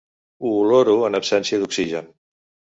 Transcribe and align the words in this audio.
Ho 0.45 0.53
oloro 0.61 0.95
en 1.11 1.19
absència 1.21 1.61
d'oxigen. 1.61 2.13